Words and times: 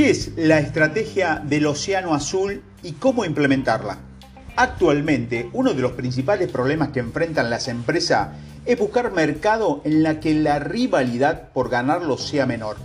¿Qué 0.00 0.08
es 0.08 0.32
la 0.34 0.60
estrategia 0.60 1.42
del 1.44 1.66
Océano 1.66 2.14
Azul 2.14 2.62
y 2.82 2.92
cómo 2.92 3.26
implementarla? 3.26 3.98
Actualmente, 4.56 5.50
uno 5.52 5.74
de 5.74 5.82
los 5.82 5.92
principales 5.92 6.50
problemas 6.50 6.88
que 6.88 7.00
enfrentan 7.00 7.50
las 7.50 7.68
empresas 7.68 8.30
es 8.64 8.78
buscar 8.78 9.12
mercado 9.12 9.82
en 9.84 10.02
la 10.02 10.18
que 10.18 10.32
la 10.32 10.58
rivalidad 10.58 11.50
por 11.52 11.68
ganarlo 11.68 12.16
sea 12.16 12.46
menor. 12.46 12.78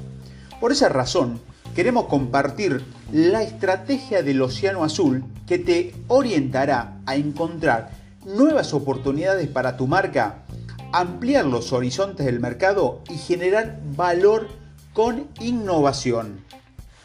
Por 0.59 0.73
esa 0.73 0.89
razón, 0.89 1.39
queremos 1.73 2.07
compartir 2.07 2.83
la 3.13 3.43
estrategia 3.43 4.21
del 4.21 4.41
Océano 4.41 4.83
Azul 4.83 5.23
que 5.47 5.57
te 5.57 5.95
orientará 6.09 6.97
a 7.05 7.15
encontrar 7.15 7.91
nuevas 8.25 8.73
oportunidades 8.73 9.47
para 9.47 9.77
tu 9.77 9.87
marca, 9.87 10.43
ampliar 10.91 11.45
los 11.45 11.71
horizontes 11.71 12.25
del 12.25 12.41
mercado 12.41 13.03
y 13.09 13.17
generar 13.17 13.79
valor 13.95 14.49
con 14.91 15.29
innovación. 15.39 16.44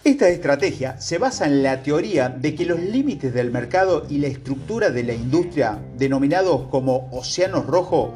Esta 0.02 0.30
estrategia 0.30 0.98
se 0.98 1.18
basa 1.18 1.44
en 1.44 1.62
la 1.62 1.82
teoría 1.82 2.30
de 2.30 2.54
que 2.54 2.64
los 2.64 2.80
límites 2.80 3.34
del 3.34 3.50
mercado 3.50 4.06
y 4.08 4.16
la 4.16 4.28
estructura 4.28 4.88
de 4.88 5.04
la 5.04 5.12
industria, 5.12 5.78
denominados 5.98 6.68
como 6.68 7.10
océanos 7.12 7.66
rojos, 7.66 8.08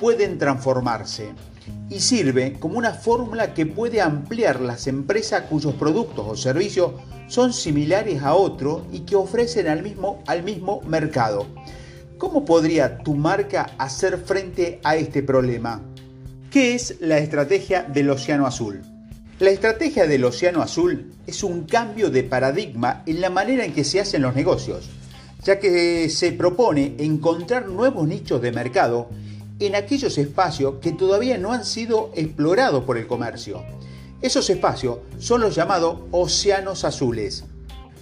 pueden 0.00 0.38
transformarse 0.38 1.28
y 1.88 2.00
sirve 2.00 2.54
como 2.54 2.76
una 2.76 2.92
fórmula 2.92 3.54
que 3.54 3.66
puede 3.66 4.00
ampliar 4.00 4.60
las 4.60 4.88
empresas 4.88 5.42
cuyos 5.42 5.74
productos 5.74 6.26
o 6.28 6.36
servicios 6.36 6.94
son 7.28 7.52
similares 7.52 8.20
a 8.24 8.34
otros 8.34 8.82
y 8.90 9.00
que 9.00 9.14
ofrecen 9.14 9.68
al 9.68 9.84
mismo, 9.84 10.24
al 10.26 10.42
mismo 10.42 10.80
mercado. 10.88 11.46
¿Cómo 12.18 12.44
podría 12.44 12.98
tu 12.98 13.14
marca 13.14 13.70
hacer 13.78 14.18
frente 14.18 14.80
a 14.82 14.96
este 14.96 15.22
problema? 15.22 15.82
¿Qué 16.50 16.74
es 16.74 16.96
la 16.98 17.18
estrategia 17.18 17.84
del 17.84 18.10
Océano 18.10 18.44
Azul? 18.44 18.97
La 19.40 19.50
estrategia 19.50 20.08
del 20.08 20.24
Océano 20.24 20.62
Azul 20.62 21.12
es 21.24 21.44
un 21.44 21.62
cambio 21.62 22.10
de 22.10 22.24
paradigma 22.24 23.04
en 23.06 23.20
la 23.20 23.30
manera 23.30 23.64
en 23.64 23.72
que 23.72 23.84
se 23.84 24.00
hacen 24.00 24.22
los 24.22 24.34
negocios, 24.34 24.90
ya 25.44 25.60
que 25.60 26.08
se 26.08 26.32
propone 26.32 26.96
encontrar 26.98 27.68
nuevos 27.68 28.08
nichos 28.08 28.42
de 28.42 28.50
mercado 28.50 29.08
en 29.60 29.76
aquellos 29.76 30.18
espacios 30.18 30.80
que 30.80 30.90
todavía 30.90 31.38
no 31.38 31.52
han 31.52 31.64
sido 31.64 32.10
explorados 32.16 32.82
por 32.82 32.98
el 32.98 33.06
comercio. 33.06 33.62
Esos 34.22 34.50
espacios 34.50 34.98
son 35.20 35.40
los 35.40 35.54
llamados 35.54 36.00
océanos 36.10 36.84
azules. 36.84 37.44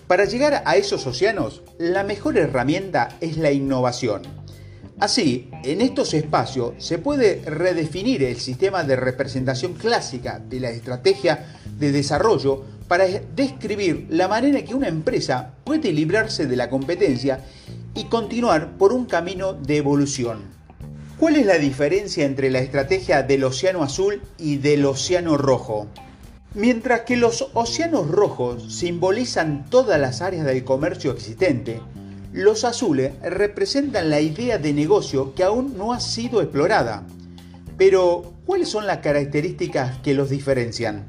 Para 0.07 0.25
llegar 0.25 0.63
a 0.65 0.77
esos 0.77 1.07
océanos, 1.07 1.61
la 1.77 2.03
mejor 2.03 2.39
herramienta 2.39 3.11
es 3.21 3.37
la 3.37 3.53
innovación. 3.53 4.23
Así, 4.99 5.51
en 5.63 5.83
estos 5.83 6.15
espacios 6.15 6.73
se 6.79 6.97
puede 6.97 7.43
redefinir 7.45 8.23
el 8.23 8.37
sistema 8.37 8.83
de 8.83 8.97
representación 8.97 9.75
clásica 9.75 10.39
de 10.39 10.59
la 10.59 10.71
estrategia 10.71 11.45
de 11.79 11.93
desarrollo 11.93 12.65
para 12.89 13.05
describir 13.07 14.07
la 14.09 14.27
manera 14.27 14.65
que 14.65 14.75
una 14.75 14.89
empresa 14.89 15.53
puede 15.65 15.93
librarse 15.93 16.47
de 16.47 16.57
la 16.57 16.71
competencia 16.71 17.41
y 17.95 18.05
continuar 18.05 18.79
por 18.79 18.95
un 18.95 19.05
camino 19.05 19.53
de 19.53 19.77
evolución. 19.77 20.45
¿Cuál 21.19 21.37
es 21.37 21.45
la 21.45 21.59
diferencia 21.59 22.25
entre 22.25 22.51
la 22.51 22.61
estrategia 22.61 23.23
del 23.23 23.45
Océano 23.45 23.83
Azul 23.83 24.23
y 24.39 24.57
del 24.57 24.87
Océano 24.87 25.37
Rojo? 25.37 25.89
Mientras 26.55 27.03
que 27.03 27.19
los 27.19 27.51
océanos 27.53 28.09
rojos 28.09 28.75
simbolizan 28.75 29.69
todas 29.69 30.01
las 30.01 30.23
áreas 30.23 30.47
del 30.47 30.65
comercio 30.65 31.13
existente, 31.13 31.81
los 32.33 32.65
azules 32.65 33.13
representan 33.23 34.11
la 34.11 34.21
idea 34.21 34.59
de 34.59 34.73
negocio 34.73 35.35
que 35.35 35.45
aún 35.45 35.77
no 35.77 35.93
ha 35.93 36.01
sido 36.01 36.43
explorada. 36.43 37.07
Pero, 37.79 38.35
¿cuáles 38.45 38.69
son 38.69 38.87
las 38.87 38.99
características 38.99 39.99
que 39.99 40.15
los 40.15 40.31
diferencian? 40.31 41.07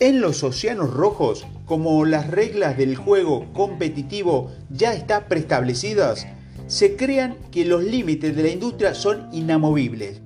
En 0.00 0.20
los 0.20 0.44
océanos 0.44 0.92
rojos, 0.92 1.46
como 1.66 2.04
las 2.04 2.28
reglas 2.30 2.76
del 2.76 2.96
juego 2.96 3.52
competitivo 3.52 4.52
ya 4.70 4.94
están 4.94 5.24
preestablecidas, 5.28 6.26
se 6.66 6.96
crean 6.96 7.36
que 7.50 7.64
los 7.64 7.82
límites 7.82 8.36
de 8.36 8.42
la 8.42 8.50
industria 8.50 8.94
son 8.94 9.28
inamovibles. 9.32 10.20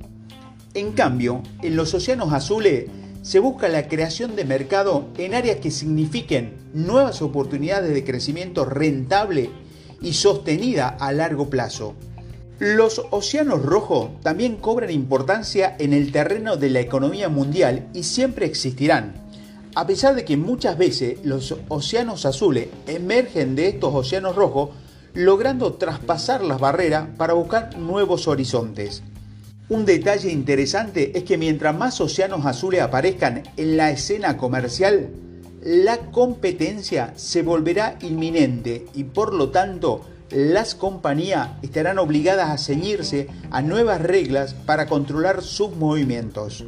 En 0.74 0.92
cambio, 0.92 1.42
en 1.62 1.76
los 1.76 1.94
océanos 1.94 2.32
azules 2.32 2.86
se 3.22 3.38
busca 3.38 3.68
la 3.68 3.88
creación 3.88 4.36
de 4.36 4.44
mercado 4.44 5.08
en 5.16 5.34
áreas 5.34 5.58
que 5.58 5.70
signifiquen 5.70 6.54
nuevas 6.74 7.22
oportunidades 7.22 7.94
de 7.94 8.04
crecimiento 8.04 8.64
rentable 8.64 9.50
y 10.02 10.12
sostenida 10.12 10.88
a 10.88 11.12
largo 11.12 11.48
plazo. 11.48 11.94
Los 12.58 13.02
océanos 13.10 13.62
rojos 13.62 14.10
también 14.22 14.56
cobran 14.56 14.90
importancia 14.90 15.74
en 15.78 15.92
el 15.92 16.12
terreno 16.12 16.56
de 16.56 16.70
la 16.70 16.80
economía 16.80 17.28
mundial 17.28 17.88
y 17.92 18.04
siempre 18.04 18.46
existirán. 18.46 19.14
A 19.74 19.86
pesar 19.86 20.14
de 20.14 20.24
que 20.24 20.36
muchas 20.36 20.78
veces 20.78 21.18
los 21.24 21.56
océanos 21.68 22.26
azules 22.26 22.68
emergen 22.86 23.56
de 23.56 23.68
estos 23.68 23.94
océanos 23.94 24.36
rojos 24.36 24.70
logrando 25.14 25.74
traspasar 25.74 26.42
las 26.42 26.60
barreras 26.60 27.08
para 27.16 27.32
buscar 27.32 27.76
nuevos 27.78 28.28
horizontes. 28.28 29.02
Un 29.69 29.84
detalle 29.84 30.30
interesante 30.30 31.16
es 31.16 31.24
que 31.24 31.38
mientras 31.38 31.76
más 31.76 32.00
océanos 32.00 32.44
azules 32.44 32.82
aparezcan 32.82 33.42
en 33.56 33.76
la 33.76 33.90
escena 33.90 34.36
comercial, 34.36 35.08
la 35.64 36.10
competencia 36.10 37.12
se 37.14 37.42
volverá 37.42 37.96
inminente 38.02 38.86
y 38.94 39.04
por 39.04 39.32
lo 39.32 39.50
tanto 39.50 40.04
las 40.28 40.74
compañías 40.74 41.50
estarán 41.62 42.00
obligadas 42.00 42.50
a 42.50 42.58
ceñirse 42.58 43.28
a 43.52 43.62
nuevas 43.62 44.00
reglas 44.00 44.54
para 44.54 44.86
controlar 44.86 45.40
sus 45.40 45.76
movimientos. 45.76 46.64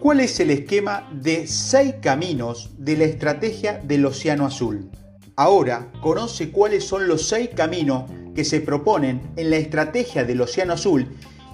¿Cuál 0.00 0.20
es 0.20 0.40
el 0.40 0.50
esquema 0.50 1.08
de 1.12 1.46
seis 1.46 1.94
caminos 2.02 2.70
de 2.78 2.96
la 2.96 3.04
estrategia 3.04 3.78
del 3.84 4.04
Océano 4.04 4.44
Azul? 4.44 4.90
Ahora 5.36 5.92
conoce 6.00 6.50
cuáles 6.50 6.82
son 6.82 7.06
los 7.06 7.28
seis 7.28 7.50
caminos 7.54 8.10
que 8.34 8.44
se 8.44 8.60
proponen 8.60 9.22
en 9.36 9.50
la 9.50 9.56
estrategia 9.56 10.24
del 10.24 10.40
Océano 10.40 10.72
Azul 10.72 11.06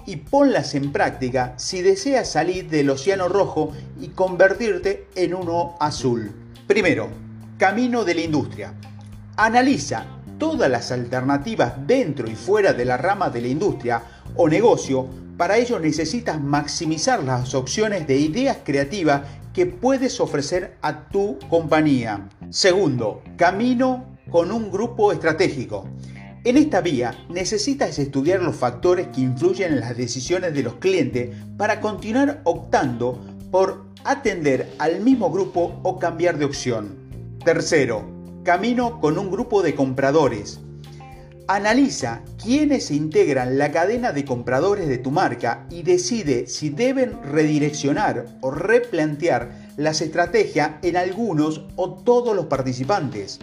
y 0.07 0.15
ponlas 0.15 0.73
en 0.73 0.91
práctica 0.91 1.53
si 1.57 1.83
deseas 1.83 2.31
salir 2.31 2.67
del 2.69 2.89
Océano 2.89 3.27
Rojo 3.27 3.73
y 4.01 4.07
convertirte 4.07 5.07
en 5.15 5.35
uno 5.35 5.75
azul. 5.79 6.42
Primero, 6.73 7.07
camino 7.59 8.03
de 8.03 8.15
la 8.15 8.21
industria. 8.21 8.73
Analiza 9.37 10.07
todas 10.39 10.71
las 10.71 10.91
alternativas 10.91 11.75
dentro 11.85 12.27
y 12.27 12.33
fuera 12.33 12.73
de 12.73 12.83
la 12.83 12.97
rama 12.97 13.29
de 13.29 13.41
la 13.41 13.47
industria 13.47 14.01
o 14.35 14.49
negocio. 14.49 15.07
Para 15.37 15.57
ello 15.57 15.79
necesitas 15.79 16.41
maximizar 16.41 17.21
las 17.23 17.53
opciones 17.53 18.07
de 18.07 18.17
ideas 18.17 18.57
creativas 18.63 19.21
que 19.53 19.67
puedes 19.67 20.19
ofrecer 20.19 20.77
a 20.81 21.09
tu 21.09 21.37
compañía. 21.47 22.27
Segundo, 22.49 23.21
camino 23.37 24.17
con 24.31 24.51
un 24.51 24.71
grupo 24.71 25.11
estratégico. 25.11 25.87
En 26.45 26.57
esta 26.57 26.81
vía 26.81 27.15
necesitas 27.29 27.97
estudiar 27.99 28.41
los 28.41 28.55
factores 28.55 29.09
que 29.09 29.21
influyen 29.21 29.73
en 29.73 29.79
las 29.79 29.95
decisiones 29.95 30.55
de 30.55 30.63
los 30.63 30.73
clientes 30.73 31.37
para 31.55 31.79
continuar 31.79 32.41
optando 32.45 33.32
por 33.53 33.85
atender 34.03 34.73
al 34.79 35.01
mismo 35.01 35.29
grupo 35.29 35.79
o 35.83 35.99
cambiar 35.99 36.39
de 36.39 36.45
opción. 36.45 36.97
Tercero, 37.45 38.03
camino 38.41 38.99
con 38.99 39.19
un 39.19 39.29
grupo 39.29 39.61
de 39.61 39.75
compradores. 39.75 40.59
Analiza 41.47 42.23
quiénes 42.43 42.89
integran 42.89 43.59
la 43.59 43.71
cadena 43.71 44.11
de 44.11 44.25
compradores 44.25 44.87
de 44.87 44.97
tu 44.97 45.11
marca 45.11 45.67
y 45.69 45.83
decide 45.83 46.47
si 46.47 46.69
deben 46.69 47.21
redireccionar 47.21 48.25
o 48.41 48.49
replantear 48.49 49.51
las 49.77 50.01
estrategias 50.01 50.71
en 50.81 50.97
algunos 50.97 51.63
o 51.75 51.93
todos 51.93 52.35
los 52.35 52.47
participantes. 52.47 53.37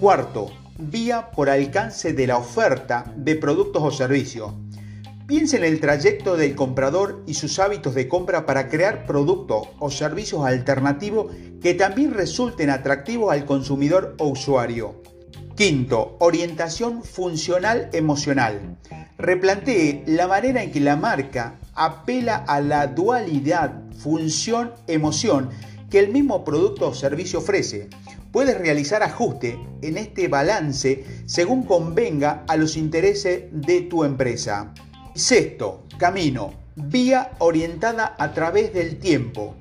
Cuarto, 0.00 0.50
vía 0.76 1.30
por 1.30 1.50
alcance 1.50 2.14
de 2.14 2.26
la 2.26 2.38
oferta 2.38 3.14
de 3.16 3.36
productos 3.36 3.80
o 3.80 3.92
servicios. 3.92 4.52
Piensa 5.26 5.56
en 5.56 5.64
el 5.64 5.80
trayecto 5.80 6.36
del 6.36 6.54
comprador 6.54 7.24
y 7.26 7.34
sus 7.34 7.58
hábitos 7.58 7.96
de 7.96 8.06
compra 8.06 8.46
para 8.46 8.68
crear 8.68 9.06
productos 9.06 9.66
o 9.80 9.90
servicios 9.90 10.46
alternativos 10.46 11.34
que 11.60 11.74
también 11.74 12.14
resulten 12.14 12.70
atractivos 12.70 13.32
al 13.32 13.44
consumidor 13.44 14.14
o 14.20 14.28
usuario. 14.28 15.02
Quinto, 15.56 16.16
orientación 16.20 17.02
funcional 17.02 17.90
emocional. 17.92 18.78
Replantee 19.18 20.04
la 20.06 20.28
manera 20.28 20.62
en 20.62 20.70
que 20.70 20.78
la 20.78 20.94
marca 20.94 21.58
apela 21.74 22.36
a 22.36 22.60
la 22.60 22.86
dualidad 22.86 23.82
función-emoción 23.98 25.50
que 25.90 25.98
el 25.98 26.12
mismo 26.12 26.44
producto 26.44 26.90
o 26.90 26.94
servicio 26.94 27.40
ofrece. 27.40 27.88
Puedes 28.30 28.56
realizar 28.58 29.02
ajuste 29.02 29.58
en 29.82 29.98
este 29.98 30.28
balance 30.28 31.04
según 31.26 31.64
convenga 31.64 32.44
a 32.46 32.56
los 32.56 32.76
intereses 32.76 33.46
de 33.50 33.80
tu 33.80 34.04
empresa. 34.04 34.72
Sexto, 35.16 35.84
camino, 35.96 36.52
vía 36.74 37.30
orientada 37.38 38.14
a 38.18 38.34
través 38.34 38.74
del 38.74 38.98
tiempo 38.98 39.54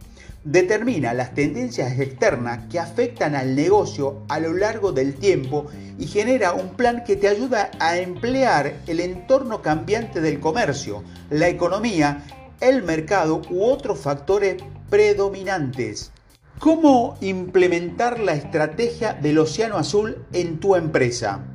determina 0.43 1.13
las 1.13 1.33
tendencias 1.33 1.97
externas 1.97 2.67
que 2.69 2.77
afectan 2.77 3.35
al 3.35 3.55
negocio 3.55 4.23
a 4.27 4.41
lo 4.41 4.53
largo 4.53 4.91
del 4.91 5.15
tiempo 5.15 5.67
y 5.97 6.07
genera 6.07 6.51
un 6.51 6.71
plan 6.75 7.05
que 7.05 7.15
te 7.15 7.29
ayuda 7.29 7.71
a 7.79 7.97
emplear 7.97 8.75
el 8.85 8.99
entorno 8.99 9.61
cambiante 9.61 10.19
del 10.19 10.41
comercio, 10.41 11.03
la 11.29 11.47
economía, 11.47 12.25
el 12.59 12.83
mercado 12.83 13.41
u 13.49 13.63
otros 13.63 13.99
factores 13.99 14.61
predominantes. 14.89 16.11
¿Cómo 16.59 17.17
implementar 17.21 18.19
la 18.19 18.33
estrategia 18.33 19.13
del 19.13 19.39
Océano 19.39 19.77
Azul 19.77 20.25
en 20.33 20.59
tu 20.59 20.75
empresa? 20.75 21.45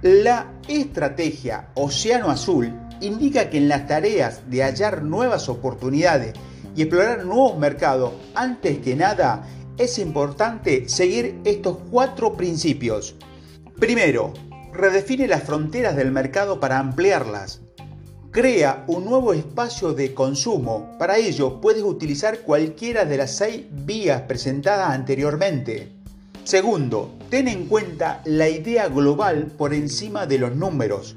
La 0.00 0.50
estrategia 0.66 1.68
Océano 1.74 2.30
Azul 2.30 2.74
indica 3.00 3.50
que 3.50 3.58
en 3.58 3.68
las 3.68 3.86
tareas 3.86 4.50
de 4.50 4.62
hallar 4.62 5.02
nuevas 5.02 5.48
oportunidades 5.48 6.34
y 6.76 6.82
explorar 6.82 7.24
nuevos 7.24 7.58
mercados, 7.58 8.12
antes 8.34 8.78
que 8.78 8.94
nada, 8.94 9.46
es 9.78 9.98
importante 9.98 10.88
seguir 10.88 11.40
estos 11.44 11.78
cuatro 11.90 12.34
principios. 12.34 13.14
Primero, 13.78 14.32
redefine 14.72 15.26
las 15.26 15.42
fronteras 15.42 15.96
del 15.96 16.10
mercado 16.10 16.60
para 16.60 16.78
ampliarlas. 16.78 17.62
Crea 18.30 18.84
un 18.86 19.06
nuevo 19.06 19.32
espacio 19.32 19.92
de 19.92 20.14
consumo. 20.14 20.96
Para 20.98 21.16
ello 21.16 21.60
puedes 21.60 21.82
utilizar 21.82 22.40
cualquiera 22.40 23.04
de 23.04 23.16
las 23.16 23.36
seis 23.36 23.64
vías 23.70 24.22
presentadas 24.22 24.90
anteriormente. 24.90 25.92
Segundo, 26.44 27.16
ten 27.28 27.48
en 27.48 27.66
cuenta 27.66 28.22
la 28.24 28.48
idea 28.48 28.88
global 28.88 29.46
por 29.56 29.74
encima 29.74 30.26
de 30.26 30.38
los 30.38 30.54
números. 30.54 31.16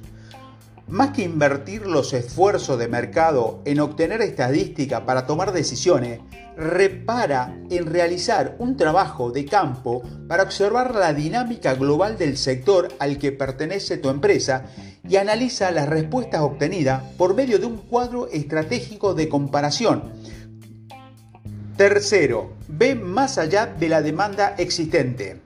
Más 0.88 1.12
que 1.12 1.24
invertir 1.24 1.88
los 1.88 2.14
esfuerzos 2.14 2.78
de 2.78 2.88
mercado 2.88 3.62
en 3.66 3.80
obtener 3.80 4.22
estadística 4.22 5.06
para 5.06 5.26
tomar 5.26 5.54
decisiones, 5.54 6.20
repara 6.58 7.58
en 7.70 7.86
realizar 7.86 8.56
un 8.60 8.78
trabajo 8.78 9.32
de 9.32 9.46
campo 9.46 10.04
para 10.28 10.44
observar 10.44 10.94
la 10.94 11.14
dinámica 11.14 11.74
global 11.74 12.18
del 12.18 12.38
sector 12.38 12.90
al 13.00 13.18
que 13.18 13.32
pertenece 13.32 13.98
tu 13.98 14.10
empresa 14.10 14.66
y 15.08 15.16
analiza 15.16 15.72
las 15.72 15.90
respuestas 15.90 16.42
obtenidas 16.42 17.04
por 17.18 17.34
medio 17.34 17.60
de 17.60 17.66
un 17.66 17.78
cuadro 17.78 18.28
estratégico 18.28 19.14
de 19.14 19.30
comparación. 19.30 20.14
Tercero, 21.78 22.54
ve 22.68 22.94
más 22.94 23.38
allá 23.38 23.66
de 23.66 23.90
la 23.90 24.02
demanda 24.02 24.54
existente. 24.58 25.42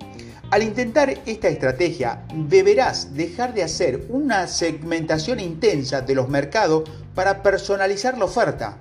Al 0.49 0.63
intentar 0.63 1.09
esta 1.25 1.49
estrategia, 1.49 2.23
deberás 2.33 3.13
dejar 3.13 3.53
de 3.53 3.63
hacer 3.63 4.05
una 4.07 4.47
segmentación 4.47 5.41
intensa 5.41 5.99
de 5.99 6.15
los 6.15 6.29
mercados 6.29 6.89
para 7.13 7.43
personalizar 7.43 8.17
la 8.17 8.25
oferta. 8.25 8.77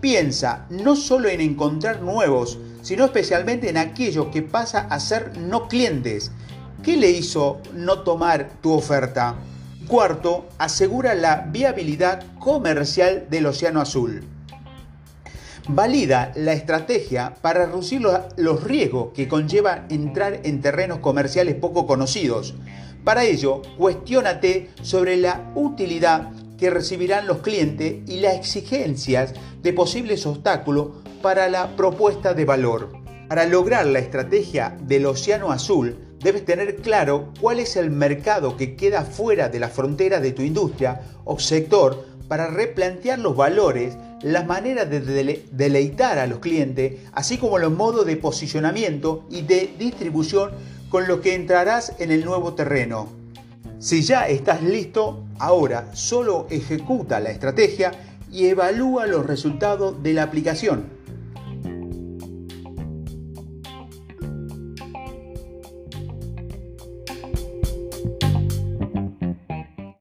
Piensa 0.00 0.64
no 0.70 0.96
solo 0.96 1.28
en 1.28 1.42
encontrar 1.42 2.00
nuevos, 2.00 2.58
sino 2.80 3.04
especialmente 3.04 3.68
en 3.68 3.76
aquellos 3.76 4.28
que 4.28 4.40
pasa 4.40 4.86
a 4.88 4.98
ser 4.98 5.36
no 5.36 5.68
clientes. 5.68 6.30
¿Qué 6.82 6.96
le 6.96 7.10
hizo 7.10 7.60
no 7.74 8.00
tomar 8.00 8.48
tu 8.62 8.72
oferta? 8.72 9.34
Cuarto, 9.86 10.48
asegura 10.56 11.14
la 11.14 11.46
viabilidad 11.50 12.24
comercial 12.38 13.26
del 13.28 13.46
Océano 13.46 13.82
Azul. 13.82 14.24
Valida 15.68 16.30
la 16.36 16.52
estrategia 16.52 17.34
para 17.42 17.66
reducir 17.66 18.00
los 18.00 18.62
riesgos 18.62 19.12
que 19.12 19.26
conlleva 19.26 19.86
entrar 19.90 20.40
en 20.44 20.60
terrenos 20.60 21.00
comerciales 21.00 21.56
poco 21.56 21.88
conocidos. 21.88 22.54
Para 23.02 23.24
ello, 23.24 23.62
cuestiónate 23.76 24.70
sobre 24.82 25.16
la 25.16 25.50
utilidad 25.56 26.30
que 26.56 26.70
recibirán 26.70 27.26
los 27.26 27.38
clientes 27.38 27.96
y 28.06 28.20
las 28.20 28.36
exigencias 28.36 29.34
de 29.60 29.72
posibles 29.72 30.24
obstáculos 30.24 30.90
para 31.20 31.48
la 31.48 31.74
propuesta 31.74 32.32
de 32.32 32.44
valor. 32.44 32.92
Para 33.28 33.44
lograr 33.44 33.86
la 33.86 33.98
estrategia 33.98 34.76
del 34.82 35.06
Océano 35.06 35.50
Azul, 35.50 35.96
debes 36.20 36.44
tener 36.44 36.76
claro 36.76 37.32
cuál 37.40 37.58
es 37.58 37.74
el 37.74 37.90
mercado 37.90 38.56
que 38.56 38.76
queda 38.76 39.02
fuera 39.02 39.48
de 39.48 39.58
la 39.58 39.68
frontera 39.68 40.20
de 40.20 40.30
tu 40.30 40.42
industria 40.42 41.00
o 41.24 41.40
sector 41.40 42.06
para 42.28 42.46
replantear 42.46 43.18
los 43.18 43.36
valores, 43.36 43.96
las 44.26 44.44
maneras 44.44 44.90
de 44.90 45.44
deleitar 45.52 46.18
a 46.18 46.26
los 46.26 46.40
clientes, 46.40 46.94
así 47.12 47.38
como 47.38 47.58
los 47.58 47.72
modos 47.72 48.04
de 48.06 48.16
posicionamiento 48.16 49.24
y 49.30 49.42
de 49.42 49.72
distribución 49.78 50.50
con 50.88 51.06
los 51.06 51.20
que 51.20 51.34
entrarás 51.34 51.92
en 52.00 52.10
el 52.10 52.24
nuevo 52.24 52.54
terreno. 52.54 53.08
Si 53.78 54.02
ya 54.02 54.26
estás 54.26 54.64
listo, 54.64 55.22
ahora 55.38 55.94
solo 55.94 56.48
ejecuta 56.50 57.20
la 57.20 57.30
estrategia 57.30 57.92
y 58.32 58.46
evalúa 58.46 59.06
los 59.06 59.24
resultados 59.24 60.02
de 60.02 60.14
la 60.14 60.24
aplicación. 60.24 60.95